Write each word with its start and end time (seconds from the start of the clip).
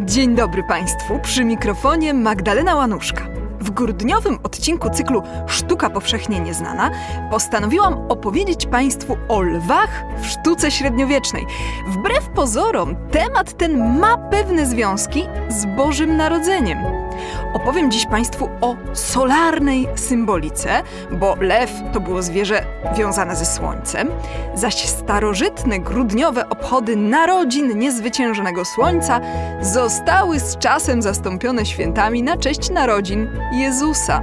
Dzień 0.00 0.34
dobry 0.34 0.62
Państwu, 0.62 1.18
przy 1.22 1.44
mikrofonie 1.44 2.14
Magdalena 2.14 2.74
Łanuszka. 2.74 3.28
W 3.60 3.70
grudniowym 3.70 4.38
odcinku 4.42 4.90
cyklu 4.90 5.22
Sztuka 5.46 5.90
powszechnie 5.90 6.40
nieznana 6.40 6.90
postanowiłam 7.30 7.94
opowiedzieć 8.08 8.66
Państwu 8.66 9.16
o 9.28 9.42
lwach 9.42 10.04
w 10.20 10.26
sztuce 10.26 10.70
średniowiecznej. 10.70 11.46
Wbrew 11.88 12.28
pozorom, 12.28 12.96
temat 13.10 13.56
ten 13.56 13.98
ma 14.00 14.18
pewne 14.18 14.66
związki 14.66 15.24
z 15.48 15.66
Bożym 15.76 16.16
Narodzeniem. 16.16 17.05
Opowiem 17.54 17.90
dziś 17.90 18.06
Państwu 18.06 18.48
o 18.60 18.76
solarnej 18.92 19.88
symbolice, 19.94 20.82
bo 21.10 21.36
lew 21.40 21.72
to 21.92 22.00
było 22.00 22.22
zwierzę 22.22 22.64
wiązane 22.96 23.36
ze 23.36 23.46
słońcem, 23.46 24.08
zaś 24.54 24.88
starożytne 24.88 25.78
grudniowe 25.78 26.48
obchody 26.48 26.96
narodzin 26.96 27.78
niezwyciężonego 27.78 28.64
słońca 28.64 29.20
zostały 29.60 30.40
z 30.40 30.58
czasem 30.58 31.02
zastąpione 31.02 31.66
świętami 31.66 32.22
na 32.22 32.36
cześć 32.36 32.70
narodzin 32.70 33.28
Jezusa. 33.52 34.22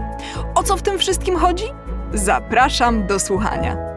O 0.56 0.64
co 0.64 0.78
w 0.78 0.82
tym 0.82 1.00
wszystkim 1.00 1.38
chodzi? 1.38 1.66
Zapraszam 2.14 3.08
do 3.08 3.20
słuchania. 3.20 3.93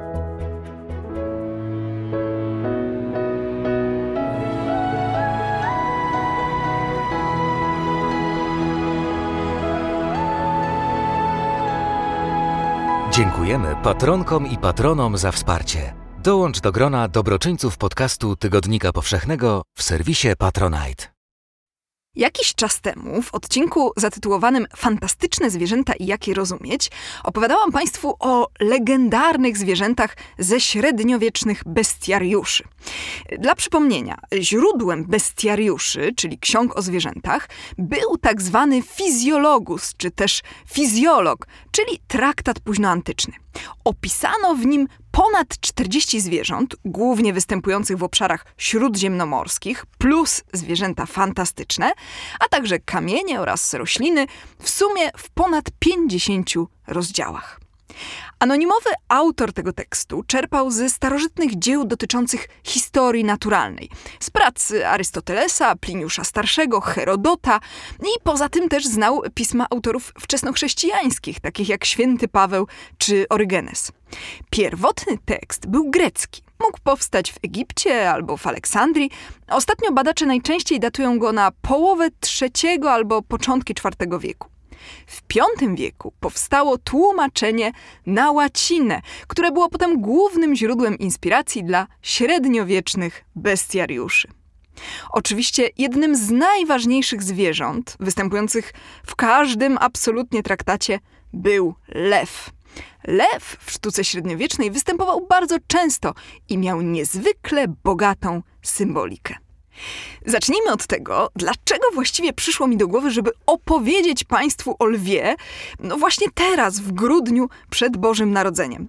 Dziękujemy 13.16 13.76
patronkom 13.82 14.46
i 14.46 14.58
patronom 14.58 15.18
za 15.18 15.32
wsparcie. 15.32 15.94
Dołącz 16.18 16.60
do 16.60 16.72
grona 16.72 17.08
dobroczyńców 17.08 17.78
podcastu 17.78 18.36
Tygodnika 18.36 18.92
Powszechnego 18.92 19.62
w 19.76 19.82
serwisie 19.82 20.28
Patronite. 20.38 21.15
Jakiś 22.16 22.54
czas 22.54 22.80
temu, 22.80 23.22
w 23.22 23.34
odcinku 23.34 23.92
zatytułowanym 23.96 24.66
Fantastyczne 24.76 25.50
zwierzęta 25.50 25.92
i 25.92 26.06
jak 26.06 26.28
je 26.28 26.34
rozumieć, 26.34 26.90
opowiadałam 27.24 27.72
Państwu 27.72 28.16
o 28.18 28.48
legendarnych 28.60 29.58
zwierzętach 29.58 30.16
ze 30.38 30.60
średniowiecznych 30.60 31.62
bestiariuszy. 31.66 32.64
Dla 33.38 33.54
przypomnienia, 33.54 34.18
źródłem 34.40 35.04
bestiariuszy, 35.04 36.12
czyli 36.16 36.38
ksiąg 36.38 36.76
o 36.76 36.82
zwierzętach, 36.82 37.48
był 37.78 38.18
tak 38.18 38.42
zwany 38.42 38.82
fizjologus, 38.82 39.94
czy 39.96 40.10
też 40.10 40.42
fizjolog, 40.72 41.46
czyli 41.70 41.98
traktat 42.08 42.60
późnoantyczny. 42.60 43.34
Opisano 43.84 44.54
w 44.54 44.66
nim 44.66 44.88
ponad 45.10 45.60
40 45.60 46.20
zwierząt, 46.20 46.76
głównie 46.84 47.32
występujących 47.32 47.96
w 47.98 48.02
obszarach 48.02 48.46
śródziemnomorskich, 48.58 49.86
plus 49.98 50.42
zwierzęta 50.52 51.06
fantastyczne, 51.06 51.92
a 52.40 52.48
także 52.48 52.78
kamienie 52.78 53.40
oraz 53.40 53.74
rośliny, 53.74 54.26
w 54.62 54.70
sumie 54.70 55.10
w 55.16 55.30
ponad 55.30 55.64
50 55.78 56.50
rozdziałach. 56.86 57.65
Anonimowy 58.38 58.90
autor 59.08 59.52
tego 59.52 59.72
tekstu 59.72 60.22
czerpał 60.26 60.70
ze 60.70 60.90
starożytnych 60.90 61.58
dzieł 61.58 61.84
dotyczących 61.84 62.48
historii 62.64 63.24
naturalnej, 63.24 63.90
z 64.20 64.30
prac 64.30 64.72
Arystotelesa, 64.86 65.76
Pliniusza 65.76 66.24
Starszego, 66.24 66.80
Herodota 66.80 67.60
i 68.00 68.20
poza 68.24 68.48
tym 68.48 68.68
też 68.68 68.86
znał 68.86 69.22
pisma 69.34 69.66
autorów 69.70 70.12
wczesnochrześcijańskich, 70.20 71.40
takich 71.40 71.68
jak 71.68 71.84
święty 71.84 72.28
Paweł 72.28 72.66
czy 72.98 73.26
Orygenes. 73.28 73.92
Pierwotny 74.50 75.18
tekst 75.24 75.66
był 75.66 75.90
grecki. 75.90 76.42
Mógł 76.60 76.78
powstać 76.84 77.32
w 77.32 77.38
Egipcie 77.42 78.10
albo 78.10 78.36
w 78.36 78.46
Aleksandrii. 78.46 79.10
Ostatnio 79.48 79.92
badacze 79.92 80.26
najczęściej 80.26 80.80
datują 80.80 81.18
go 81.18 81.32
na 81.32 81.50
połowę 81.62 82.08
III 82.40 82.88
albo 82.88 83.22
początki 83.22 83.72
IV 83.72 84.18
wieku. 84.18 84.55
W 85.06 85.22
V 85.34 85.76
wieku 85.76 86.12
powstało 86.20 86.78
tłumaczenie 86.78 87.72
na 88.06 88.32
łacinę, 88.32 89.02
które 89.26 89.52
było 89.52 89.68
potem 89.68 90.00
głównym 90.00 90.56
źródłem 90.56 90.98
inspiracji 90.98 91.64
dla 91.64 91.86
średniowiecznych 92.02 93.24
bestiariuszy. 93.36 94.28
Oczywiście 95.10 95.70
jednym 95.78 96.16
z 96.16 96.30
najważniejszych 96.30 97.22
zwierząt, 97.22 97.96
występujących 98.00 98.72
w 99.06 99.14
każdym 99.14 99.78
absolutnie 99.80 100.42
traktacie, 100.42 101.00
był 101.32 101.74
lew. 101.88 102.50
Lew 103.04 103.56
w 103.60 103.70
sztuce 103.70 104.04
średniowiecznej 104.04 104.70
występował 104.70 105.26
bardzo 105.26 105.56
często 105.66 106.14
i 106.48 106.58
miał 106.58 106.82
niezwykle 106.82 107.66
bogatą 107.84 108.42
symbolikę. 108.62 109.34
Zacznijmy 110.26 110.72
od 110.72 110.86
tego, 110.86 111.30
dlaczego 111.36 111.84
właściwie 111.94 112.32
przyszło 112.32 112.66
mi 112.66 112.76
do 112.76 112.88
głowy, 112.88 113.10
żeby 113.10 113.30
opowiedzieć 113.46 114.24
Państwu 114.24 114.76
o 114.78 114.84
lwie, 114.86 115.36
no 115.80 115.96
właśnie 115.96 116.26
teraz, 116.34 116.80
w 116.80 116.92
grudniu 116.92 117.48
przed 117.70 117.96
Bożym 117.96 118.32
Narodzeniem. 118.32 118.88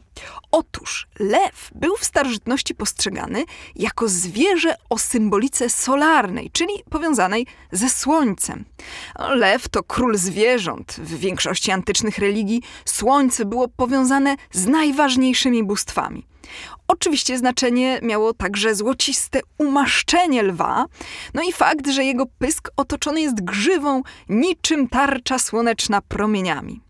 Otóż 0.52 1.08
lew 1.20 1.70
był 1.76 1.96
w 1.96 2.06
starożytności 2.06 2.76
postrzegany 2.76 3.44
jako 3.76 4.08
zwierzę 4.08 4.76
o 4.90 4.98
symbolice 4.98 5.70
solarnej, 5.70 6.50
czyli 6.52 6.74
powiązanej 6.90 7.48
ze 7.72 7.90
słońcem. 7.90 8.66
Lew 9.30 9.70
to 9.70 9.84
król 9.84 10.18
zwierząt. 10.18 10.92
W 10.94 11.20
większości 11.20 11.72
antycznych 11.72 12.18
religii 12.18 12.62
słońce 12.86 13.46
było 13.46 13.68
powiązane 13.68 14.36
z 14.52 14.68
najważniejszymi 14.68 15.64
bóstwami. 15.64 16.26
Oczywiście 16.88 17.38
znaczenie 17.38 18.00
miało 18.02 18.34
także 18.34 18.76
złociste 18.76 19.40
umaszczenie 19.58 20.44
lwa, 20.44 20.86
no 21.34 21.42
i 21.42 21.52
fakt, 21.52 21.88
że 21.88 22.04
jego 22.04 22.26
pysk 22.40 22.70
otoczony 22.78 23.22
jest 23.22 23.44
grzywą 23.44 24.02
niczym 24.30 24.88
tarcza 24.88 25.40
słoneczna 25.40 26.02
promieniami. 26.02 26.82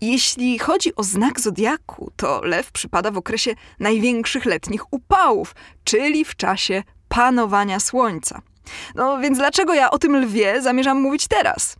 Jeśli 0.00 0.58
chodzi 0.58 0.96
o 0.96 1.02
znak 1.02 1.40
zodiaku, 1.40 2.12
to 2.16 2.40
lew 2.42 2.72
przypada 2.72 3.10
w 3.10 3.18
okresie 3.18 3.54
największych 3.80 4.44
letnich 4.44 4.92
upałów, 4.92 5.54
czyli 5.84 6.24
w 6.24 6.36
czasie 6.36 6.82
panowania 7.08 7.80
słońca. 7.80 8.42
No 8.94 9.18
więc 9.18 9.38
dlaczego 9.38 9.74
ja 9.74 9.90
o 9.90 9.98
tym 9.98 10.16
lwie 10.16 10.62
zamierzam 10.62 11.00
mówić 11.00 11.28
teraz? 11.28 11.76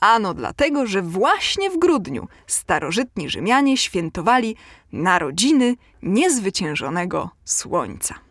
Ano 0.00 0.34
dlatego, 0.34 0.86
że 0.86 1.02
właśnie 1.02 1.70
w 1.70 1.78
grudniu 1.78 2.28
starożytni 2.46 3.30
Rzymianie 3.30 3.76
świętowali 3.76 4.56
narodziny 4.92 5.74
niezwyciężonego 6.02 7.30
słońca. 7.44 8.25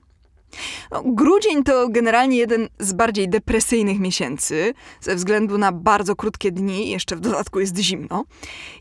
No, 0.92 1.04
grudzień 1.06 1.64
to 1.64 1.90
generalnie 1.90 2.38
jeden 2.38 2.70
z 2.80 2.94
bardziej 2.94 3.30
depresyjnych 3.30 4.00
miesięcy, 4.00 4.74
ze 5.02 5.16
względu 5.16 5.58
na 5.58 5.72
bardzo 5.72 6.16
krótkie 6.16 6.52
dni, 6.52 6.90
jeszcze 6.90 7.16
w 7.16 7.20
dodatku 7.20 7.60
jest 7.60 7.78
zimno. 7.78 8.24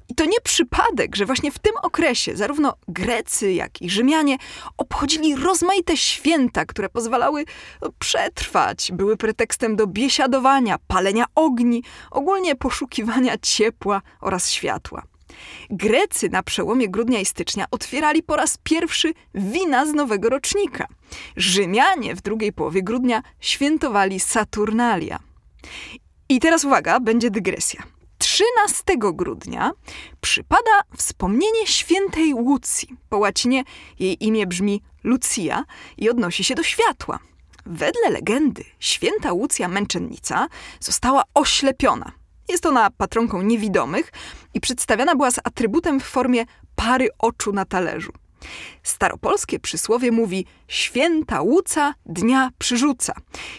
I 0.09 0.15
to 0.15 0.25
nie 0.25 0.41
przypadek, 0.45 1.17
że 1.17 1.27
właśnie 1.27 1.53
w 1.53 1.59
tym 1.59 1.73
okresie 1.83 2.37
zarówno 2.37 2.75
Grecy, 2.89 3.53
jak 3.53 3.83
i 3.83 3.91
Rzymianie 3.91 4.37
obchodzili 4.77 5.37
rozmaite 5.37 5.97
święta, 5.97 6.65
które 6.65 6.89
pozwalały 6.89 7.45
no, 7.83 7.89
przetrwać, 7.99 8.93
były 8.93 9.17
pretekstem 9.17 9.77
do 9.77 9.87
biesiadowania, 9.87 10.77
palenia 10.87 11.25
ogni, 11.35 11.83
ogólnie 12.11 12.57
poszukiwania 12.57 13.39
ciepła 13.43 14.03
oraz 14.21 14.51
światła. 14.51 15.14
Grecy 15.71 16.29
na 16.29 16.43
przełomie 16.43 16.89
grudnia 16.89 17.21
i 17.21 17.25
stycznia 17.25 17.67
otwierali 17.71 18.23
po 18.23 18.37
raz 18.37 18.59
pierwszy 18.63 19.15
wina 19.35 19.87
z 19.87 19.95
nowego 19.95 20.29
rocznika. 20.29 20.87
Rzymianie 21.37 22.15
w 22.15 22.23
drugiej 22.23 22.53
połowie 22.53 22.83
grudnia 22.83 23.23
świętowali 23.41 24.21
Saturnalia. 24.21 25.19
I 26.29 26.41
teraz 26.41 26.65
uwaga, 26.65 27.01
będzie 27.01 27.31
dygresja. 27.31 27.83
13 28.19 28.83
grudnia 28.97 29.73
przypada 30.21 30.81
wspomnienie 30.97 31.67
świętej 31.67 32.35
Łucji. 32.35 32.89
Po 33.09 33.19
łacinie 33.19 33.65
jej 33.99 34.25
imię 34.25 34.47
brzmi 34.47 34.83
Lucia 35.05 35.65
i 35.99 36.11
odnosi 36.11 36.45
się 36.45 36.55
do 36.55 36.63
światła. 36.63 37.19
Wedle 37.67 38.11
legendy 38.11 38.65
święta 38.81 39.33
Łucja 39.33 39.69
męczennica 39.69 40.47
została 40.81 41.23
oślepiona– 41.35 42.13
jest 42.49 42.67
ona 42.67 42.91
patronką 42.91 43.43
niewidomych 43.43 44.13
i 44.55 44.61
przedstawiana 44.61 45.15
była 45.15 45.31
z 45.31 45.39
atrybutem 45.45 46.01
w 46.01 46.05
formie 46.05 46.45
pary 46.77 47.09
oczu 47.19 47.53
na 47.53 47.65
talerzu. 47.65 48.13
Staropolskie 48.83 49.61
przysłowie 49.61 50.13
mówi 50.13 50.47
święta 50.69 51.43
łuca 51.43 51.95
dnia 52.07 52.51
przyrzuca. 52.59 53.15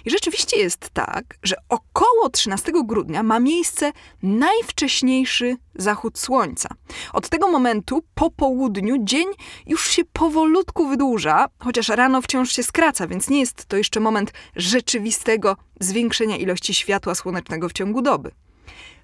I 0.06 0.12
rzeczywiście 0.12 0.58
jest 0.58 0.90
tak, 0.90 1.38
że 1.44 1.56
około 1.70 2.30
13 2.30 2.72
grudnia 2.86 3.24
ma 3.24 3.40
miejsce 3.40 3.92
najwcześniejszy 4.24 5.58
zachód 5.76 6.20
słońca. 6.20 6.70
Od 7.14 7.30
tego 7.30 7.48
momentu 7.48 8.04
po 8.16 8.32
południu 8.32 8.96
dzień 9.00 9.26
już 9.68 9.90
się 9.90 10.06
powolutku 10.14 10.88
wydłuża, 10.88 11.48
chociaż 11.60 11.90
rano 11.90 12.22
wciąż 12.22 12.52
się 12.52 12.64
skraca, 12.64 13.08
więc 13.08 13.30
nie 13.30 13.40
jest 13.40 13.66
to 13.66 13.78
jeszcze 13.78 14.00
moment 14.00 14.34
rzeczywistego 14.56 15.58
zwiększenia 15.80 16.38
ilości 16.38 16.74
światła 16.74 17.16
słonecznego 17.16 17.70
w 17.70 17.74
ciągu 17.74 18.02
doby. 18.02 18.32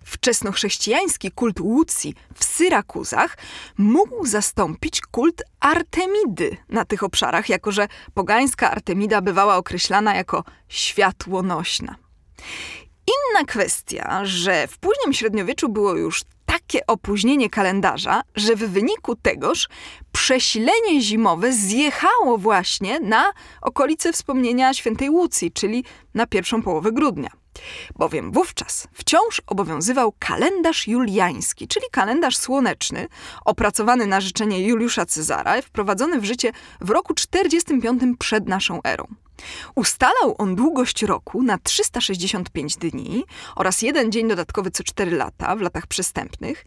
Wczesnochrześcijański 0.04 1.32
kult 1.32 1.60
Łucji 1.60 2.16
w 2.36 2.44
Syrakuzach 2.44 3.38
mógł 3.78 4.26
zastąpić 4.26 5.02
kult 5.02 5.42
Artemidy 5.60 6.58
na 6.70 6.86
tych 6.86 7.04
obszarach, 7.04 7.50
jako 7.50 7.72
że 7.72 7.88
pogańska 8.14 8.72
Artemida 8.72 9.22
bywała 9.22 9.58
określana 9.58 10.16
jako 10.16 10.44
światłonośna. 10.68 11.96
Inna 13.08 13.46
kwestia, 13.46 14.20
że 14.24 14.68
w 14.68 14.78
późnym 14.78 15.14
średniowieczu 15.14 15.70
było 15.70 15.96
już 15.96 16.22
takie 16.46 16.88
opóźnienie 16.88 17.50
kalendarza, 17.50 18.22
że 18.36 18.56
w 18.56 18.60
wyniku 18.60 19.16
tegoż 19.16 19.70
przesilenie 20.12 21.02
zimowe 21.02 21.54
zjechało 21.54 22.38
właśnie 22.38 23.00
na 23.00 23.34
okolice 23.62 24.14
wspomnienia 24.14 24.74
świętej 24.74 25.10
Łucji, 25.10 25.52
czyli 25.52 25.84
na 26.14 26.28
pierwszą 26.28 26.62
połowę 26.62 26.92
grudnia. 26.92 27.41
Bowiem 27.96 28.32
wówczas 28.32 28.88
wciąż 28.94 29.42
obowiązywał 29.48 30.14
kalendarz 30.20 30.88
juliański, 30.88 31.68
czyli 31.68 31.86
kalendarz 31.92 32.38
słoneczny, 32.38 33.08
opracowany 33.46 34.08
na 34.08 34.22
życzenie 34.22 34.68
Juliusza 34.68 35.06
Cezara 35.06 35.62
wprowadzony 35.62 36.20
w 36.20 36.26
życie 36.26 36.52
w 36.82 36.90
roku 36.90 37.14
45 37.14 38.02
przed 38.20 38.48
naszą 38.48 38.80
erą. 38.84 39.08
Ustalał 39.76 40.36
on 40.38 40.56
długość 40.56 41.04
roku 41.04 41.44
na 41.44 41.58
365 41.58 42.76
dni 42.76 43.24
oraz 43.56 43.82
jeden 43.82 44.12
dzień 44.12 44.28
dodatkowy 44.28 44.72
co 44.72 44.84
4 44.84 45.12
lata 45.12 45.56
w 45.56 45.62
latach 45.62 45.88
przestępnych, 45.88 46.66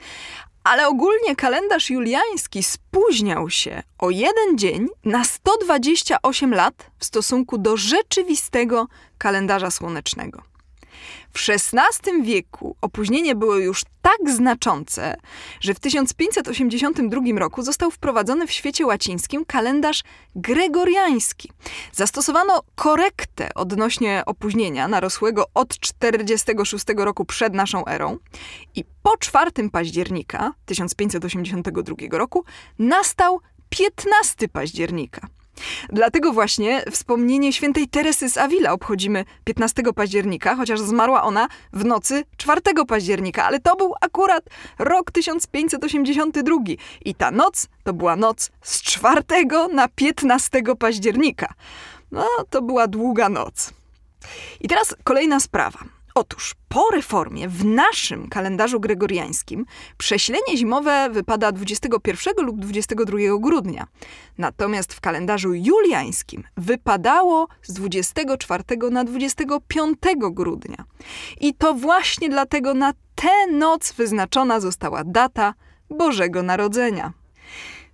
ale 0.65 0.89
ogólnie 0.89 1.37
kalendarz 1.37 1.91
juliański 1.91 2.63
spóźniał 2.63 3.51
się 3.51 3.83
o 3.99 4.11
jeden 4.11 4.59
dzień 4.59 4.89
na 5.05 5.25
128 5.25 6.55
lat 6.55 6.91
w 6.99 7.05
stosunku 7.05 7.59
do 7.59 7.77
rzeczywistego 7.77 8.87
kalendarza 9.19 9.71
słonecznego. 9.71 10.54
W 11.33 11.49
XVI 11.49 12.23
wieku 12.23 12.77
opóźnienie 12.81 13.35
było 13.35 13.57
już 13.57 13.83
tak 14.03 14.31
znaczące, 14.31 15.17
że 15.61 15.75
w 15.75 15.81
1582 15.81 17.21
roku 17.39 17.63
został 17.63 17.91
wprowadzony 17.91 18.47
w 18.47 18.53
świecie 18.53 18.87
łacińskim 18.87 19.45
kalendarz 19.45 20.03
gregoriański. 20.37 21.51
Zastosowano 21.93 22.63
korektę 22.75 23.49
odnośnie 23.55 24.23
opóźnienia 24.27 24.89
narosłego 24.89 25.45
od 25.55 25.79
46 25.79 26.85
roku 26.97 27.25
przed 27.25 27.55
naszą 27.55 27.87
erą 27.87 28.19
i 28.75 28.85
po 29.03 29.17
4 29.17 29.51
października 29.73 30.53
1582 30.67 32.19
roku 32.19 32.45
nastał 32.79 33.41
15 33.69 34.49
października. 34.49 35.29
Dlatego 35.89 36.33
właśnie 36.33 36.85
wspomnienie 36.91 37.53
świętej 37.53 37.89
Teresy 37.89 38.29
z 38.31 38.39
Avila 38.39 38.73
obchodzimy 38.73 39.25
15 39.45 39.83
października, 39.95 40.57
chociaż 40.57 40.81
zmarła 40.81 41.23
ona 41.23 41.49
w 41.73 41.85
nocy 41.85 42.25
4 42.37 42.61
października, 42.89 43.45
ale 43.45 43.61
to 43.61 43.77
był 43.77 43.95
akurat 44.01 44.45
rok 44.79 45.11
1582 45.11 46.57
i 47.05 47.15
ta 47.15 47.31
noc 47.31 47.69
to 47.85 47.93
była 47.93 48.17
noc 48.17 48.51
z 48.63 48.83
4 48.83 49.23
na 49.73 49.89
15 49.89 50.63
października. 50.79 51.55
No, 52.13 52.27
to 52.51 52.63
była 52.63 52.87
długa 52.87 53.29
noc. 53.29 53.73
I 54.61 54.69
teraz 54.69 54.95
kolejna 55.05 55.41
sprawa. 55.41 55.94
Otóż 56.17 56.55
po 56.69 56.91
reformie 56.93 57.49
w 57.49 57.65
naszym 57.65 58.29
kalendarzu 58.29 58.81
gregoriańskim 58.81 59.67
prześlenie 59.99 60.57
zimowe 60.57 61.11
wypada 61.11 61.53
21 61.53 62.47
lub 62.47 62.61
22 62.61 63.19
grudnia. 63.41 63.87
Natomiast 64.39 64.95
w 64.95 65.01
kalendarzu 65.01 65.55
juliańskim 65.55 66.45
wypadało 66.57 67.49
z 67.63 67.73
24 67.73 68.65
na 68.91 69.05
25 69.05 69.99
grudnia. 70.31 70.85
I 71.41 71.55
to 71.55 71.75
właśnie 71.75 72.29
dlatego 72.29 72.75
na 72.75 72.93
tę 73.15 73.47
noc 73.53 73.93
wyznaczona 73.93 74.61
została 74.61 75.05
data 75.05 75.55
Bożego 75.91 76.43
Narodzenia. 76.43 77.13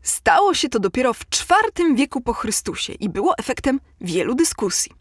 Stało 0.03 0.55
się 0.55 0.69
to 0.69 0.79
dopiero 0.79 1.15
w 1.15 1.21
IV 1.21 1.95
wieku 1.95 2.21
po 2.21 2.33
Chrystusie 2.33 2.93
i 2.93 3.09
było 3.09 3.39
efektem 3.39 3.81
wielu 4.01 4.35
dyskusji 4.35 4.93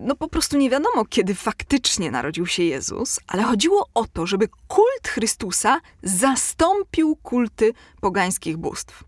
no 0.00 0.16
po 0.16 0.28
prostu 0.28 0.56
nie 0.56 0.70
wiadomo, 0.70 1.04
kiedy 1.04 1.34
faktycznie 1.34 2.10
narodził 2.10 2.46
się 2.46 2.62
Jezus, 2.62 3.20
ale 3.26 3.42
chodziło 3.42 3.88
o 3.94 4.04
to, 4.04 4.26
żeby 4.26 4.48
kult 4.68 5.08
Chrystusa 5.08 5.80
zastąpił 6.02 7.16
kulty 7.16 7.72
pogańskich 8.00 8.56
bóstw. 8.56 9.04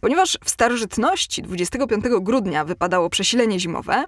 Ponieważ 0.00 0.38
w 0.44 0.50
starożytności 0.50 1.42
25 1.42 2.04
grudnia 2.20 2.64
wypadało 2.64 3.10
przesilenie 3.10 3.60
zimowe, 3.60 4.04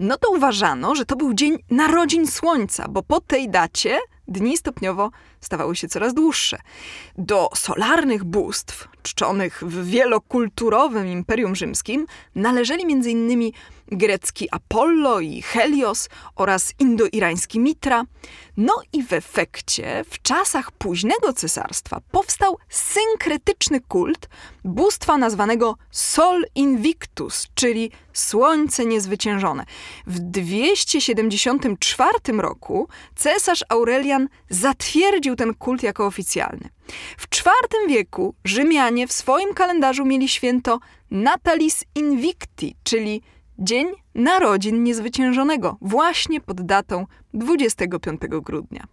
no 0.00 0.16
to 0.16 0.30
uważano, 0.30 0.94
że 0.94 1.04
to 1.04 1.16
był 1.16 1.34
dzień 1.34 1.58
narodzin 1.70 2.26
słońca, 2.26 2.88
bo 2.88 3.02
po 3.02 3.20
tej 3.20 3.50
dacie 3.50 3.98
dni 4.28 4.56
stopniowo 4.56 5.10
stawały 5.40 5.76
się 5.76 5.88
coraz 5.88 6.14
dłuższe. 6.14 6.58
Do 7.18 7.48
solarnych 7.54 8.24
bóstw, 8.24 8.88
czczonych 9.02 9.62
w 9.66 9.86
wielokulturowym 9.86 11.06
Imperium 11.06 11.56
Rzymskim, 11.56 12.06
należeli 12.34 12.82
m.in. 12.82 13.52
grecki 13.92 14.48
Apollo 14.50 15.20
i 15.20 15.42
Helios 15.42 16.08
oraz 16.36 16.74
indoirański 16.78 17.60
Mitra. 17.60 18.04
No 18.56 18.74
i 18.92 19.02
w 19.02 19.12
efekcie, 19.12 20.04
w 20.10 20.22
czasach 20.22 20.72
późnego 20.72 21.32
cesarstwa 21.32 22.00
powstał 22.10 22.58
synkretyczny 22.68 23.80
kult 23.80 24.28
bóstwa 24.64 25.18
nazwanego 25.18 25.76
Sol 25.90 26.44
Invictus, 26.54 27.48
czyli 27.54 27.90
Słońce 28.12 28.86
Niezwyciężone. 28.86 29.64
W 30.06 30.18
274 30.18 32.18
roku 32.38 32.88
cesarz 33.16 33.64
Aurelian 33.68 34.28
zatwierdził 34.50 35.36
ten 35.36 35.54
kult 35.54 35.82
jako 35.82 36.06
oficjalny. 36.06 36.68
W 37.18 37.26
IV 37.36 37.50
wieku 37.88 38.34
Rzymianie 38.44 39.06
w 39.06 39.12
swoim 39.12 39.54
kalendarzu 39.54 40.04
mieli 40.04 40.28
święto 40.28 40.80
Natalis 41.10 41.84
Invicti, 41.94 42.76
czyli 42.82 43.22
Dzień 43.60 43.86
Narodzin 44.14 44.84
Niezwyciężonego, 44.84 45.76
właśnie 45.80 46.40
pod 46.40 46.66
datą 46.66 47.06
25 47.34 48.20
grudnia. 48.28 48.86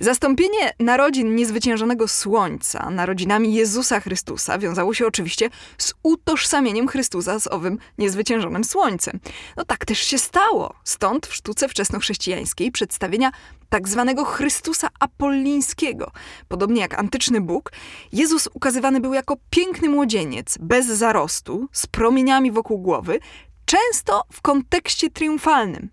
Zastąpienie 0.00 0.72
narodzin 0.80 1.34
niezwyciężonego 1.34 2.08
Słońca 2.08 2.90
narodzinami 2.90 3.54
Jezusa 3.54 4.00
Chrystusa 4.00 4.58
wiązało 4.58 4.94
się 4.94 5.06
oczywiście 5.06 5.50
z 5.78 5.94
utożsamieniem 6.02 6.88
Chrystusa 6.88 7.40
z 7.40 7.46
owym 7.46 7.78
niezwyciężonym 7.98 8.64
Słońcem. 8.64 9.20
No 9.56 9.64
tak 9.64 9.84
też 9.84 9.98
się 9.98 10.18
stało. 10.18 10.74
Stąd 10.84 11.26
w 11.26 11.34
sztuce 11.34 11.68
wczesnochrześcijańskiej 11.68 12.72
przedstawienia 12.72 13.32
tak 13.68 13.88
zwanego 13.88 14.24
Chrystusa 14.24 14.88
Apollińskiego. 15.00 16.10
Podobnie 16.48 16.80
jak 16.80 16.98
antyczny 16.98 17.40
Bóg, 17.40 17.72
Jezus 18.12 18.48
ukazywany 18.54 19.00
był 19.00 19.14
jako 19.14 19.36
piękny 19.50 19.88
młodzieniec, 19.88 20.58
bez 20.60 20.86
zarostu, 20.86 21.68
z 21.72 21.86
promieniami 21.86 22.52
wokół 22.52 22.78
głowy, 22.78 23.20
często 23.64 24.22
w 24.32 24.42
kontekście 24.42 25.10
triumfalnym. 25.10 25.90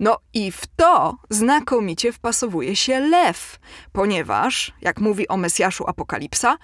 No 0.00 0.18
i 0.34 0.52
w 0.52 0.66
to 0.76 1.16
znakomicie 1.30 2.12
wpasowuje 2.12 2.76
się 2.76 3.00
lew, 3.00 3.58
ponieważ, 3.92 4.72
jak 4.80 5.00
mówi 5.00 5.28
o 5.28 5.36
Mesjaszu 5.36 5.84
Apokalipsa, 5.86 6.56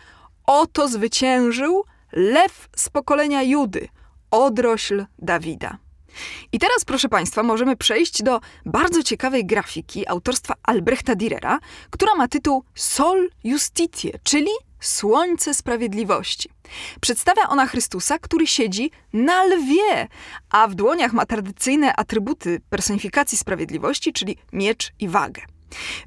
oto 0.47 0.89
zwyciężył 0.89 1.85
lew 2.13 2.69
z 2.77 2.89
pokolenia 2.89 3.43
Judy, 3.43 3.89
odrośl 4.31 5.07
Dawida. 5.19 5.79
I 6.53 6.59
teraz, 6.59 6.85
proszę 6.85 7.09
Państwa, 7.09 7.43
możemy 7.43 7.77
przejść 7.77 8.23
do 8.23 8.41
bardzo 8.67 9.03
ciekawej 9.03 9.47
grafiki 9.47 10.09
autorstwa 10.09 10.55
Albrechta 10.63 11.15
Dürera, 11.15 11.59
która 11.91 12.15
ma 12.15 12.29
tytuł 12.29 12.65
Sol 12.75 13.31
Justitie, 13.45 14.19
czyli 14.23 14.51
Słońce 14.81 15.55
Sprawiedliwości. 15.55 16.51
Przedstawia 17.01 17.49
ona 17.49 17.67
Chrystusa, 17.67 18.19
który 18.19 18.47
siedzi 18.47 18.91
na 19.13 19.45
lwie, 19.45 20.09
a 20.51 20.69
w 20.69 20.75
dłoniach 20.75 21.13
ma 21.13 21.27
tradycyjne 21.27 21.97
atrybuty 21.97 22.61
personifikacji 22.71 23.39
sprawiedliwości, 23.39 24.13
czyli 24.13 24.37
miecz 24.53 24.93
i 24.99 25.09
wagę. 25.09 25.43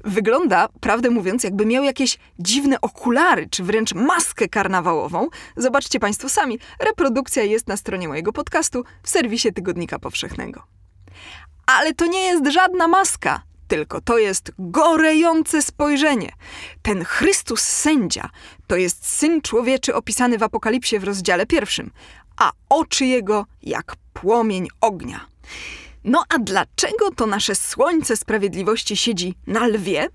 Wygląda, 0.04 0.68
prawdę 0.80 1.10
mówiąc, 1.10 1.44
jakby 1.44 1.66
miał 1.66 1.84
jakieś 1.84 2.18
dziwne 2.38 2.80
okulary, 2.80 3.48
czy 3.50 3.62
wręcz 3.62 3.94
maskę 3.94 4.48
karnawałową. 4.48 5.28
Zobaczcie 5.56 6.00
Państwo 6.00 6.28
sami, 6.28 6.58
reprodukcja 6.80 7.42
jest 7.42 7.68
na 7.68 7.76
stronie 7.76 8.08
mojego 8.08 8.32
podcastu 8.32 8.84
w 9.02 9.10
serwisie 9.10 9.52
Tygodnika 9.52 9.98
Powszechnego. 9.98 10.62
Ale 11.66 11.94
to 11.94 12.06
nie 12.06 12.22
jest 12.22 12.46
żadna 12.46 12.88
maska, 12.88 13.42
tylko 13.74 14.00
to 14.00 14.18
jest 14.18 14.52
gorejące 14.58 15.62
spojrzenie. 15.62 16.32
Ten 16.82 17.04
Chrystus 17.04 17.60
sędzia 17.60 18.28
to 18.66 18.76
jest 18.76 19.06
syn 19.06 19.42
człowieczy 19.42 19.94
opisany 19.94 20.38
w 20.38 20.42
Apokalipsie 20.42 20.98
w 20.98 21.04
rozdziale 21.04 21.46
pierwszym, 21.46 21.90
a 22.36 22.52
oczy 22.68 23.06
jego 23.06 23.46
jak 23.62 23.96
płomień 24.12 24.68
ognia. 24.80 25.26
No 26.04 26.24
a 26.28 26.38
dlaczego 26.38 27.10
to 27.16 27.26
nasze 27.26 27.54
słońce 27.54 28.16
sprawiedliwości 28.16 28.96
siedzi 28.96 29.34
na 29.46 29.66
lwie? 29.66 30.08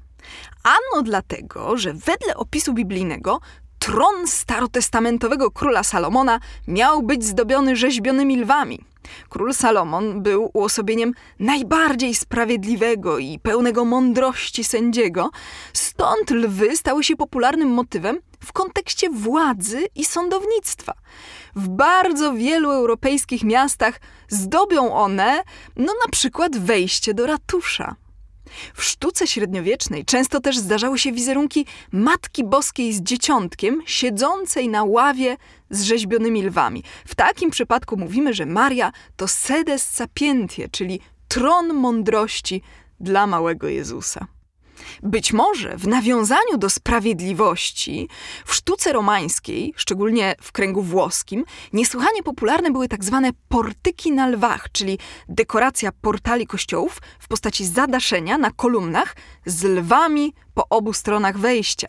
Ano 0.63 1.03
dlatego, 1.03 1.77
że 1.77 1.93
wedle 1.93 2.35
opisu 2.35 2.73
biblijnego 2.73 3.39
tron 3.79 4.27
starotestamentowego 4.27 5.51
króla 5.51 5.83
Salomona 5.83 6.39
miał 6.67 7.03
być 7.03 7.23
zdobiony 7.23 7.75
rzeźbionymi 7.75 8.37
lwami. 8.37 8.85
Król 9.29 9.53
Salomon 9.53 10.23
był 10.23 10.51
uosobieniem 10.53 11.13
najbardziej 11.39 12.15
sprawiedliwego 12.15 13.19
i 13.19 13.39
pełnego 13.39 13.85
mądrości 13.85 14.63
sędziego, 14.63 15.29
stąd 15.73 16.31
lwy 16.31 16.77
stały 16.77 17.03
się 17.03 17.15
popularnym 17.15 17.69
motywem 17.69 18.19
w 18.39 18.53
kontekście 18.53 19.09
władzy 19.09 19.87
i 19.95 20.05
sądownictwa. 20.05 20.93
W 21.55 21.69
bardzo 21.69 22.33
wielu 22.33 22.71
europejskich 22.71 23.43
miastach 23.43 23.99
zdobią 24.29 24.93
one, 24.93 25.43
no 25.75 25.93
na 26.05 26.11
przykład 26.11 26.57
wejście 26.57 27.13
do 27.13 27.25
ratusza. 27.25 27.95
W 28.73 28.83
sztuce 28.83 29.27
średniowiecznej 29.27 30.05
często 30.05 30.39
też 30.39 30.57
zdarzały 30.57 30.99
się 30.99 31.11
wizerunki 31.11 31.65
Matki 31.91 32.43
Boskiej 32.43 32.93
z 32.93 33.01
dzieciątkiem 33.01 33.81
siedzącej 33.85 34.69
na 34.69 34.83
ławie 34.83 35.37
z 35.69 35.83
rzeźbionymi 35.83 36.43
lwami. 36.43 36.83
W 37.05 37.15
takim 37.15 37.49
przypadku 37.49 37.97
mówimy, 37.97 38.33
że 38.33 38.45
Maria 38.45 38.91
to 39.15 39.27
sedes 39.27 39.89
sapientie, 39.89 40.69
czyli 40.69 40.99
tron 41.27 41.73
mądrości 41.73 42.61
dla 42.99 43.27
małego 43.27 43.67
Jezusa. 43.67 44.27
Być 45.03 45.33
może 45.33 45.77
w 45.77 45.87
nawiązaniu 45.87 46.57
do 46.57 46.69
sprawiedliwości 46.69 48.09
w 48.45 48.53
sztuce 48.53 48.93
romańskiej, 48.93 49.73
szczególnie 49.75 50.35
w 50.41 50.51
kręgu 50.51 50.81
włoskim, 50.81 51.45
niesłychanie 51.73 52.23
popularne 52.23 52.71
były 52.71 52.87
tak 52.87 53.03
zwane 53.03 53.29
portyki 53.49 54.11
na 54.11 54.27
lwach, 54.27 54.71
czyli 54.71 54.99
dekoracja 55.29 55.91
portali 56.01 56.47
kościołów 56.47 57.01
w 57.19 57.27
postaci 57.27 57.65
zadaszenia 57.65 58.37
na 58.37 58.51
kolumnach 58.51 59.15
z 59.45 59.63
lwami 59.63 60.33
po 60.53 60.69
obu 60.69 60.93
stronach 60.93 61.37
wejścia. 61.37 61.87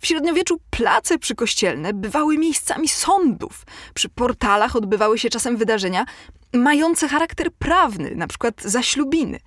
W 0.00 0.06
średniowieczu 0.06 0.58
place 0.70 1.18
przykościelne 1.18 1.92
bywały 1.92 2.38
miejscami 2.38 2.88
sądów. 2.88 3.64
Przy 3.94 4.08
portalach 4.08 4.76
odbywały 4.76 5.18
się 5.18 5.30
czasem 5.30 5.56
wydarzenia 5.56 6.04
mające 6.52 7.08
charakter 7.08 7.52
prawny, 7.52 8.14
na 8.16 8.26
przykład 8.26 8.62
zaślubiny. 8.62 9.38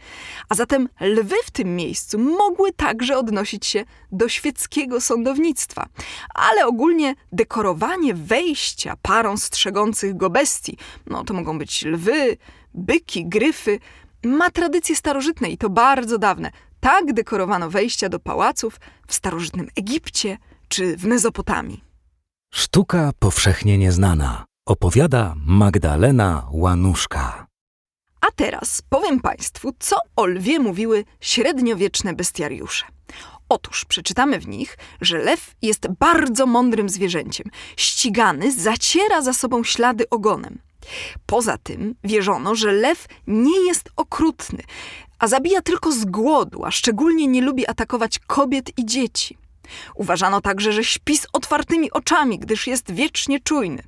A 0.50 0.56
zatem 0.56 0.90
lwy 1.02 1.36
w 1.46 1.52
tym 1.52 1.76
miejscu 1.76 2.20
mogły 2.20 2.72
także 2.72 3.18
odnosić 3.18 3.66
się 3.66 3.86
do 4.12 4.30
świeckiego 4.30 5.02
sądownictwa. 5.02 5.86
Ale 6.36 6.68
ogólnie 6.68 7.16
dekorowanie 7.32 8.14
wejścia 8.14 8.94
parą 9.02 9.38
strzegących 9.38 10.18
go 10.18 10.30
bestii, 10.30 10.78
no 11.06 11.24
to 11.24 11.34
mogą 11.34 11.58
być 11.58 11.86
lwy, 11.86 12.38
byki, 12.74 13.26
gryfy, 13.26 13.80
ma 14.24 14.50
tradycje 14.50 14.96
starożytne 14.96 15.50
i 15.50 15.58
to 15.58 15.70
bardzo 15.70 16.18
dawne. 16.18 16.52
Tak 16.80 17.14
dekorowano 17.14 17.70
wejścia 17.70 18.10
do 18.10 18.20
pałaców 18.20 18.80
w 19.08 19.14
starożytnym 19.14 19.68
Egipcie 19.76 20.38
czy 20.68 20.98
w 20.98 21.06
Mezopotamii. 21.06 21.84
Sztuka 22.54 23.12
powszechnie 23.20 23.78
nieznana. 23.78 24.46
Opowiada 24.68 25.36
Magdalena 25.46 26.48
Łanuszka. 26.52 27.48
A 28.22 28.28
teraz 28.36 28.82
powiem 28.90 29.20
Państwu, 29.20 29.72
co 29.80 29.96
o 30.16 30.26
lwie 30.26 30.60
mówiły 30.60 31.04
średniowieczne 31.22 32.14
bestiariusze. 32.14 32.86
Otóż 33.50 33.86
przeczytamy 33.86 34.40
w 34.40 34.48
nich, 34.48 34.78
że 35.02 35.18
lew 35.18 35.56
jest 35.62 35.88
bardzo 36.00 36.46
mądrym 36.46 36.90
zwierzęciem. 36.90 37.50
Ścigany 37.78 38.52
zaciera 38.52 39.22
za 39.22 39.34
sobą 39.34 39.64
ślady 39.64 40.10
ogonem. 40.10 40.60
Poza 41.26 41.58
tym 41.58 41.96
wierzono, 42.04 42.56
że 42.56 42.72
lew 42.72 43.06
nie 43.28 43.66
jest 43.68 43.90
okrutny, 43.96 44.64
a 45.20 45.28
zabija 45.28 45.62
tylko 45.62 45.92
z 45.92 46.06
głodu, 46.06 46.66
a 46.66 46.72
szczególnie 46.72 47.28
nie 47.28 47.42
lubi 47.42 47.68
atakować 47.68 48.20
kobiet 48.20 48.80
i 48.80 48.86
dzieci. 48.86 49.38
Uważano 49.96 50.42
także, 50.42 50.72
że 50.72 50.84
śpi 50.84 51.18
z 51.18 51.28
otwartymi 51.34 51.92
oczami, 51.92 52.40
gdyż 52.40 52.68
jest 52.68 52.92
wiecznie 52.92 53.40
czujny. 53.40 53.84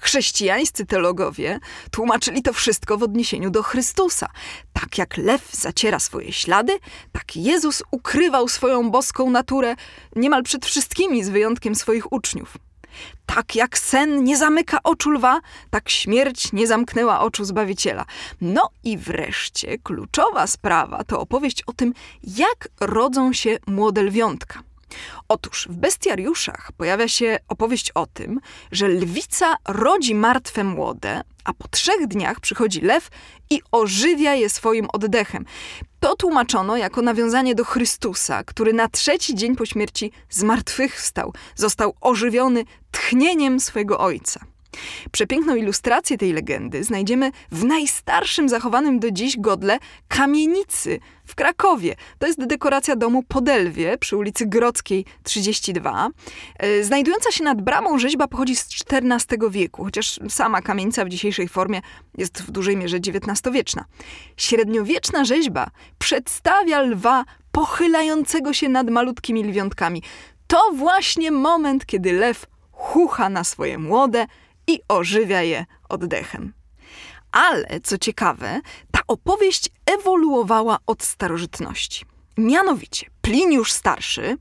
Chrześcijańscy 0.00 0.86
teologowie 0.86 1.58
tłumaczyli 1.90 2.42
to 2.42 2.52
wszystko 2.52 2.98
w 2.98 3.02
odniesieniu 3.02 3.50
do 3.50 3.62
Chrystusa. 3.62 4.28
Tak 4.72 4.98
jak 4.98 5.16
lew 5.16 5.50
zaciera 5.52 5.98
swoje 5.98 6.32
ślady, 6.32 6.78
tak 7.12 7.36
Jezus 7.36 7.82
ukrywał 7.90 8.48
swoją 8.48 8.90
boską 8.90 9.30
naturę 9.30 9.74
niemal 10.16 10.42
przed 10.42 10.66
wszystkimi, 10.66 11.24
z 11.24 11.28
wyjątkiem 11.28 11.74
swoich 11.74 12.12
uczniów. 12.12 12.56
Tak 13.26 13.56
jak 13.56 13.78
sen 13.78 14.24
nie 14.24 14.36
zamyka 14.36 14.78
oczu 14.82 15.10
lwa, 15.10 15.40
tak 15.70 15.88
śmierć 15.88 16.52
nie 16.52 16.66
zamknęła 16.66 17.20
oczu 17.20 17.44
Zbawiciela. 17.44 18.04
No 18.40 18.70
i 18.84 18.98
wreszcie 18.98 19.78
kluczowa 19.78 20.46
sprawa 20.46 21.04
to 21.04 21.20
opowieść 21.20 21.62
o 21.66 21.72
tym, 21.72 21.94
jak 22.22 22.68
rodzą 22.80 23.32
się 23.32 23.58
młode 23.66 24.02
lwiątka. 24.02 24.62
Otóż 25.28 25.68
w 25.70 25.76
bestiariuszach 25.76 26.70
pojawia 26.76 27.08
się 27.08 27.38
opowieść 27.48 27.90
o 27.90 28.06
tym, 28.06 28.40
że 28.72 28.88
lwica 28.88 29.56
rodzi 29.68 30.14
martwe 30.14 30.64
młode, 30.64 31.22
a 31.44 31.52
po 31.52 31.68
trzech 31.68 32.06
dniach 32.06 32.40
przychodzi 32.40 32.80
lew 32.80 33.08
i 33.50 33.60
ożywia 33.72 34.34
je 34.34 34.50
swoim 34.50 34.86
oddechem. 34.92 35.44
To 36.00 36.16
tłumaczono 36.16 36.76
jako 36.76 37.02
nawiązanie 37.02 37.54
do 37.54 37.64
Chrystusa, 37.64 38.44
który 38.44 38.72
na 38.72 38.88
trzeci 38.88 39.34
dzień 39.34 39.56
po 39.56 39.66
śmierci 39.66 40.12
zmartwychwstał, 40.30 41.32
został 41.54 41.94
ożywiony 42.00 42.64
tchnieniem 42.90 43.60
swojego 43.60 43.98
ojca. 43.98 44.55
Przepiękną 45.12 45.54
ilustrację 45.54 46.18
tej 46.18 46.32
legendy 46.32 46.84
znajdziemy 46.84 47.30
w 47.52 47.64
najstarszym 47.64 48.48
zachowanym 48.48 48.98
do 48.98 49.10
dziś 49.10 49.38
godle 49.38 49.78
kamienicy 50.08 51.00
w 51.26 51.34
Krakowie. 51.34 51.94
To 52.18 52.26
jest 52.26 52.46
dekoracja 52.46 52.96
domu 52.96 53.22
Podelwie 53.22 53.98
przy 53.98 54.16
ulicy 54.16 54.46
Grodzkiej 54.46 55.04
32. 55.22 56.08
E, 56.58 56.84
znajdująca 56.84 57.32
się 57.32 57.44
nad 57.44 57.62
bramą 57.62 57.98
rzeźba 57.98 58.28
pochodzi 58.28 58.56
z 58.56 58.68
XIV 58.90 59.50
wieku, 59.50 59.84
chociaż 59.84 60.20
sama 60.28 60.62
kamienica 60.62 61.04
w 61.04 61.08
dzisiejszej 61.08 61.48
formie 61.48 61.80
jest 62.18 62.42
w 62.42 62.50
dużej 62.50 62.76
mierze 62.76 62.96
XIX-wieczna. 62.96 63.84
Średniowieczna 64.36 65.24
rzeźba 65.24 65.70
przedstawia 65.98 66.80
lwa 66.80 67.24
pochylającego 67.52 68.52
się 68.52 68.68
nad 68.68 68.90
malutkimi 68.90 69.44
lwiątkami. 69.44 70.02
To 70.46 70.70
właśnie 70.74 71.30
moment, 71.30 71.86
kiedy 71.86 72.12
lew 72.12 72.46
chucha 72.72 73.28
na 73.28 73.44
swoje 73.44 73.78
młode, 73.78 74.26
i 74.66 74.80
ożywia 74.88 75.42
je 75.42 75.66
oddechem. 75.88 76.52
Ale 77.32 77.80
co 77.82 77.98
ciekawe, 77.98 78.60
ta 78.90 79.00
opowieść 79.08 79.70
ewoluowała 79.86 80.78
od 80.86 81.02
starożytności. 81.02 82.04
Mianowicie 82.38 83.06
Pliniusz 83.20 83.72
Starszy, 83.72 84.36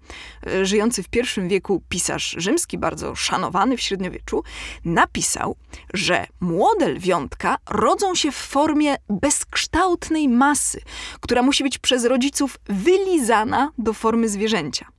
e, 0.48 0.66
żyjący 0.66 1.04
w 1.04 1.08
I 1.38 1.48
wieku 1.48 1.84
pisarz 1.90 2.36
rzymski, 2.38 2.78
bardzo 2.78 3.16
szanowany 3.16 3.78
w 3.78 3.82
średniowieczu, 3.82 4.44
napisał, 4.86 5.56
że 5.94 6.28
młode 6.40 6.88
lwiątka 6.88 7.58
rodzą 7.70 8.16
się 8.16 8.32
w 8.32 8.36
formie 8.36 8.96
bezkształtnej 9.10 10.30
masy, 10.30 10.82
która 11.20 11.42
musi 11.42 11.64
być 11.64 11.78
przez 11.78 12.06
rodziców 12.06 12.58
wylizana 12.66 13.72
do 13.78 13.94
formy 13.94 14.30
zwierzęcia. 14.30 14.95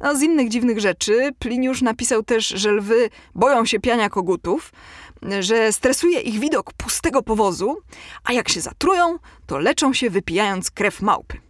No, 0.00 0.16
z 0.16 0.22
innych 0.22 0.48
dziwnych 0.48 0.80
rzeczy 0.80 1.30
Pliniusz 1.38 1.82
napisał 1.82 2.22
też, 2.22 2.48
że 2.48 2.72
lwy 2.72 3.10
boją 3.34 3.66
się 3.66 3.80
piania 3.80 4.10
kogutów, 4.10 4.72
że 5.40 5.72
stresuje 5.72 6.20
ich 6.20 6.40
widok 6.40 6.72
pustego 6.72 7.22
powozu, 7.22 7.78
a 8.24 8.32
jak 8.32 8.48
się 8.48 8.60
zatrują, 8.60 9.18
to 9.46 9.58
leczą 9.58 9.92
się 9.92 10.10
wypijając 10.10 10.70
krew 10.70 11.02
małpy. 11.02 11.40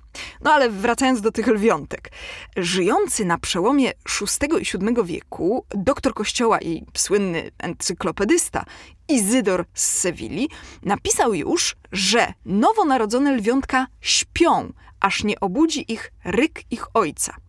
No 0.44 0.52
ale 0.52 0.70
wracając 0.70 1.20
do 1.20 1.32
tych 1.32 1.46
lwiątek. 1.46 2.10
Żyjący 2.56 3.24
na 3.24 3.38
przełomie 3.38 3.92
VI 4.20 4.46
i 4.60 4.78
VII 4.78 5.04
wieku 5.04 5.64
doktor 5.74 6.14
kościoła 6.14 6.60
i 6.60 6.84
słynny 6.96 7.50
encyklopedysta 7.58 8.64
Izydor 9.08 9.64
z 9.74 9.86
Sewilli 9.86 10.48
napisał 10.82 11.34
już, 11.34 11.76
że 11.92 12.32
nowonarodzone 12.44 13.36
lwiątka 13.36 13.86
śpią, 14.00 14.72
aż 15.00 15.24
nie 15.24 15.40
obudzi 15.40 15.92
ich 15.92 16.12
ryk 16.24 16.62
ich 16.70 16.96
ojca. 16.96 17.45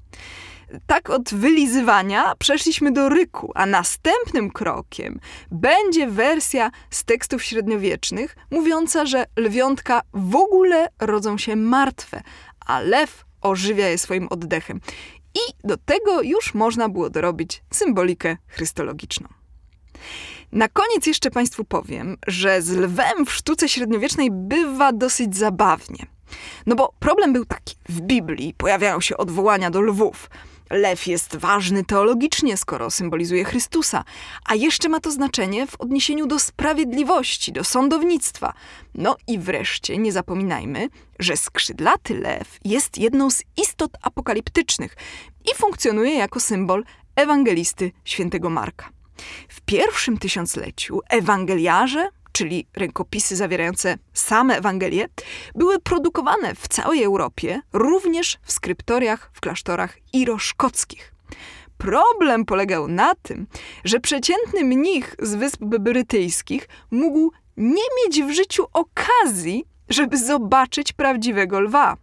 Tak 0.88 1.10
od 1.10 1.34
wylizywania 1.34 2.36
przeszliśmy 2.40 2.92
do 2.92 3.10
ryku, 3.10 3.52
a 3.56 3.66
następnym 3.66 4.52
krokiem 4.52 5.20
będzie 5.52 6.08
wersja 6.08 6.72
z 6.90 7.04
tekstów 7.04 7.44
średniowiecznych 7.44 8.36
mówiąca, 8.52 9.06
że 9.06 9.26
lwiątka 9.38 10.02
w 10.14 10.36
ogóle 10.36 10.88
rodzą 11.00 11.38
się 11.38 11.56
martwe, 11.56 12.22
a 12.66 12.80
lew 12.80 13.26
ożywia 13.42 13.88
je 13.88 13.98
swoim 13.98 14.28
oddechem. 14.30 14.82
I 15.36 15.68
do 15.68 15.78
tego 15.78 16.22
już 16.22 16.54
można 16.54 16.90
było 16.90 17.10
dorobić 17.10 17.64
symbolikę 17.74 18.38
chrystologiczną. 18.48 19.28
Na 20.52 20.68
koniec 20.68 21.08
jeszcze 21.08 21.32
Państwu 21.32 21.64
powiem, 21.64 22.18
że 22.28 22.62
z 22.62 22.72
lwem 22.72 23.26
w 23.26 23.32
sztuce 23.34 23.70
średniowiecznej 23.70 24.30
bywa 24.32 24.94
dosyć 24.94 25.38
zabawnie. 25.38 26.06
No 26.66 26.76
bo 26.76 26.94
problem 27.00 27.34
był 27.34 27.46
taki: 27.46 27.76
w 27.90 28.02
Biblii 28.02 28.54
pojawiają 28.54 29.02
się 29.02 29.18
odwołania 29.18 29.72
do 29.72 29.82
lwów. 29.82 30.30
Lew 30.70 31.08
jest 31.08 31.36
ważny 31.36 31.86
teologicznie, 31.86 32.58
skoro 32.58 32.92
symbolizuje 32.92 33.44
Chrystusa, 33.44 34.04
a 34.46 34.56
jeszcze 34.56 34.90
ma 34.90 35.00
to 35.00 35.12
znaczenie 35.12 35.68
w 35.68 35.82
odniesieniu 35.82 36.28
do 36.28 36.40
sprawiedliwości, 36.40 37.52
do 37.52 37.64
sądownictwa. 37.64 38.54
No 38.96 39.18
i 39.28 39.40
wreszcie 39.40 39.98
nie 39.98 40.12
zapominajmy, 40.12 40.90
że 41.20 41.38
skrzydlaty 41.38 42.20
lew 42.20 42.60
jest 42.66 42.98
jedną 42.98 43.30
z 43.30 43.44
istot 43.58 43.92
apokaliptycznych 44.02 44.96
i 45.52 45.56
funkcjonuje 45.56 46.16
jako 46.16 46.40
symbol 46.40 46.84
ewangelisty 47.16 47.92
świętego 48.06 48.50
Marka. 48.50 48.90
W 49.50 49.62
pierwszym 49.62 50.18
tysiącleciu 50.18 51.00
ewangeliarze, 51.10 52.10
czyli 52.38 52.68
rękopisy 52.76 53.36
zawierające 53.36 53.98
same 54.14 54.58
Ewangelie, 54.58 55.08
były 55.56 55.80
produkowane 55.80 56.56
w 56.56 56.68
całej 56.68 57.04
Europie, 57.04 57.62
również 57.74 58.38
w 58.44 58.52
skryptoriach 58.52 59.30
w 59.34 59.42
klasztorach 59.42 59.98
iroszkockich. 60.14 61.14
Problem 61.78 62.46
polegał 62.46 62.88
na 62.88 63.16
tym, 63.16 63.48
że 63.84 64.00
przeciętny 64.00 64.64
mnich 64.64 65.16
z 65.20 65.36
Wysp 65.36 65.60
Brytyjskich 65.62 66.70
mógł 66.92 67.32
nie 67.58 67.84
mieć 67.98 68.24
w 68.24 68.32
życiu 68.32 68.66
okazji, 68.74 69.66
żeby 69.90 70.18
zobaczyć 70.18 70.94
prawdziwego 70.94 71.60
lwa. 71.60 71.98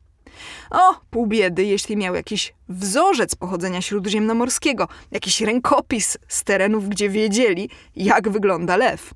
O, 0.70 0.94
pół 1.10 1.26
biedy, 1.26 1.64
jeśli 1.64 1.96
miał 1.96 2.14
jakiś 2.14 2.54
wzorzec 2.68 3.34
pochodzenia 3.34 3.82
śródziemnomorskiego, 3.82 4.88
jakiś 5.10 5.40
rękopis 5.40 6.18
z 6.28 6.44
terenów, 6.44 6.88
gdzie 6.88 7.08
wiedzieli, 7.08 7.70
jak 7.96 8.28
wygląda 8.28 8.76
lew. 8.76 9.14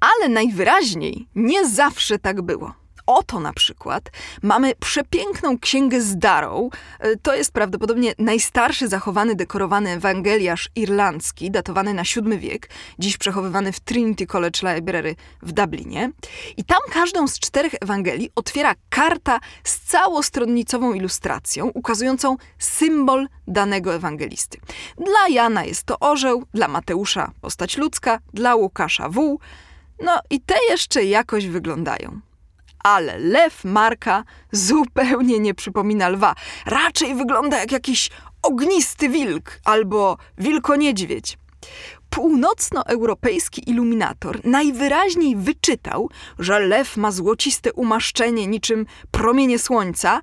Ale 0.00 0.28
najwyraźniej 0.28 1.26
nie 1.34 1.68
zawsze 1.68 2.18
tak 2.18 2.42
było. 2.42 2.80
Oto 3.06 3.40
na 3.40 3.52
przykład 3.52 4.10
mamy 4.42 4.74
przepiękną 4.74 5.58
księgę 5.58 6.00
z 6.00 6.18
Darrow. 6.18 6.72
E, 6.98 7.16
to 7.16 7.34
jest 7.34 7.52
prawdopodobnie 7.52 8.14
najstarszy 8.18 8.88
zachowany 8.88 9.34
dekorowany 9.34 9.90
ewangeliarz 9.90 10.68
irlandzki, 10.76 11.50
datowany 11.50 11.94
na 11.94 12.02
VII 12.02 12.38
wiek, 12.38 12.70
dziś 12.98 13.16
przechowywany 13.16 13.72
w 13.72 13.80
Trinity 13.80 14.26
College 14.26 14.74
Library 14.74 15.16
w 15.42 15.52
Dublinie. 15.52 16.10
I 16.56 16.64
tam 16.64 16.78
każdą 16.92 17.28
z 17.28 17.38
czterech 17.38 17.74
Ewangelii 17.80 18.30
otwiera 18.34 18.74
karta 18.88 19.40
z 19.64 19.80
całostronnicową 19.80 20.92
ilustracją, 20.92 21.66
ukazującą 21.74 22.36
symbol 22.58 23.28
danego 23.48 23.94
ewangelisty. 23.94 24.60
Dla 24.96 25.28
Jana 25.30 25.64
jest 25.64 25.82
to 25.82 25.98
orzeł, 25.98 26.44
dla 26.54 26.68
Mateusza 26.68 27.30
postać 27.40 27.76
ludzka, 27.76 28.18
dla 28.34 28.54
Łukasza 28.54 29.08
wół. 29.08 29.40
No 30.04 30.18
i 30.30 30.40
te 30.40 30.54
jeszcze 30.70 31.04
jakoś 31.04 31.46
wyglądają 31.46 32.20
ale 32.84 33.18
lew 33.18 33.64
Marka 33.64 34.24
zupełnie 34.52 35.38
nie 35.38 35.54
przypomina 35.54 36.08
lwa. 36.08 36.34
Raczej 36.66 37.14
wygląda 37.14 37.58
jak 37.58 37.72
jakiś 37.72 38.10
ognisty 38.42 39.08
wilk 39.08 39.60
albo 39.64 40.16
wilkoniedźwiedź. 40.38 41.38
Północnoeuropejski 42.10 43.70
iluminator 43.70 44.44
najwyraźniej 44.44 45.36
wyczytał, 45.36 46.10
że 46.38 46.60
lew 46.60 46.96
ma 46.96 47.10
złociste 47.10 47.72
umaszczenie 47.72 48.46
niczym 48.46 48.86
promienie 49.10 49.58
słońca, 49.58 50.20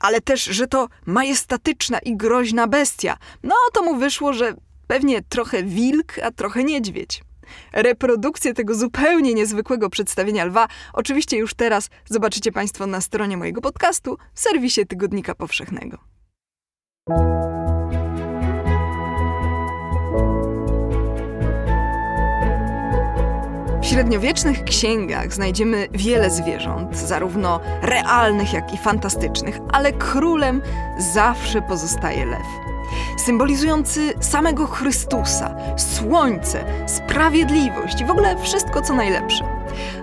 ale 0.00 0.20
też, 0.20 0.44
że 0.44 0.66
to 0.66 0.88
majestatyczna 1.06 1.98
i 1.98 2.16
groźna 2.16 2.66
bestia. 2.66 3.16
No 3.42 3.54
to 3.72 3.82
mu 3.82 3.96
wyszło, 3.96 4.32
że 4.32 4.54
pewnie 4.86 5.22
trochę 5.22 5.62
wilk, 5.62 6.18
a 6.18 6.30
trochę 6.30 6.64
niedźwiedź. 6.64 7.22
Reprodukcję 7.72 8.54
tego 8.54 8.74
zupełnie 8.74 9.34
niezwykłego 9.34 9.90
przedstawienia 9.90 10.44
lwa 10.44 10.68
oczywiście 10.92 11.36
już 11.36 11.54
teraz 11.54 11.88
zobaczycie 12.04 12.52
Państwo 12.52 12.86
na 12.86 13.00
stronie 13.00 13.36
mojego 13.36 13.60
podcastu 13.60 14.18
w 14.34 14.40
serwisie 14.40 14.86
Tygodnika 14.86 15.34
Powszechnego. 15.34 15.98
W 23.82 23.88
średniowiecznych 23.88 24.64
księgach 24.64 25.34
znajdziemy 25.34 25.88
wiele 25.92 26.30
zwierząt, 26.30 26.96
zarówno 26.96 27.60
realnych, 27.82 28.52
jak 28.52 28.74
i 28.74 28.78
fantastycznych, 28.78 29.58
ale 29.72 29.92
królem 29.92 30.62
zawsze 30.98 31.62
pozostaje 31.62 32.26
lew 32.26 32.75
symbolizujący 33.16 34.14
samego 34.20 34.66
Chrystusa, 34.66 35.56
słońce, 35.76 36.64
sprawiedliwość 36.86 38.00
i 38.00 38.04
w 38.04 38.10
ogóle 38.10 38.42
wszystko 38.42 38.82
co 38.82 38.94
najlepsze. 38.94 39.55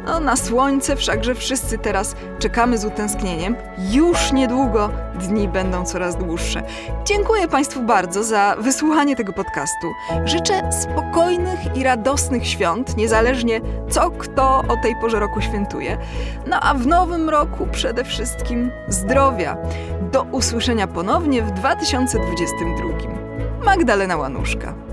No, 0.06 0.20
na 0.20 0.36
słońce 0.36 0.96
wszakże 0.96 1.36
wszyscy 1.36 1.78
teraz 1.78 2.16
czekamy 2.40 2.78
z 2.78 2.86
utęsknieniem. 2.86 3.56
Już 3.92 4.32
niedługo 4.32 4.90
dni 5.16 5.48
będą 5.48 5.86
coraz 5.86 6.18
dłuższe. 6.18 6.64
Dziękuję 7.06 7.48
Państwu 7.48 7.82
bardzo 7.82 8.24
za 8.24 8.56
wysłuchanie 8.60 9.16
tego 9.16 9.34
podcastu. 9.34 9.88
Życzę 10.26 10.72
spokojnych 10.82 11.60
i 11.76 11.84
radosnych 11.84 12.48
świąt, 12.48 12.98
niezależnie 12.98 13.62
co 13.90 14.12
kto 14.12 14.64
o 14.68 14.78
tej 14.84 14.96
porze 15.02 15.20
roku 15.20 15.42
świętuje. 15.42 15.98
No 16.48 16.60
a 16.60 16.74
w 16.74 16.88
nowym 16.88 17.30
roku 17.30 17.68
przede 17.72 18.04
wszystkim 18.04 18.72
zdrowia. 18.88 19.58
Do 20.12 20.24
usłyszenia 20.24 20.88
ponownie 20.88 21.42
w 21.42 21.52
2022. 21.52 23.24
Magdalena 23.66 24.18
Łanuszka. 24.18 24.93